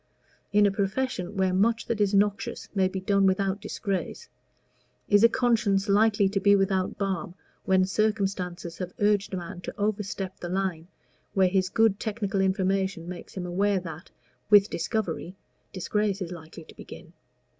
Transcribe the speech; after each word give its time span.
In 0.51 0.65
a 0.65 0.71
profession 0.71 1.37
where 1.37 1.53
much 1.53 1.85
that 1.85 2.01
is 2.01 2.11
noxious 2.15 2.67
may 2.73 2.87
be 2.87 2.99
done 2.99 3.27
without 3.27 3.61
disgrace, 3.61 4.29
is 5.07 5.23
a 5.23 5.29
conscience 5.29 5.87
likely 5.87 6.27
to 6.29 6.39
be 6.39 6.55
without 6.55 6.97
balm 6.97 7.35
when 7.65 7.85
circumstances 7.85 8.79
have 8.79 8.95
urged 8.97 9.31
a 9.35 9.37
man 9.37 9.61
to 9.61 9.77
overstep 9.77 10.39
the 10.39 10.49
line 10.49 10.87
where 11.35 11.49
his 11.49 11.69
good 11.69 11.99
technical 11.99 12.41
information 12.41 13.07
makes 13.07 13.35
him 13.37 13.45
aware 13.45 13.79
that 13.79 14.09
(with 14.49 14.71
discovery) 14.71 15.35
disgrace 15.71 16.19
is 16.19 16.31
likely 16.31 16.63
to 16.63 16.73
begin? 16.73 17.13